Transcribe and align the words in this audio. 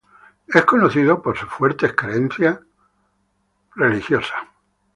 Es 0.47 0.65
conocido 0.65 1.21
por 1.21 1.37
sus 1.37 1.47
fuertes 1.47 1.93
creencias 1.93 2.59
cristianas. 3.69 4.31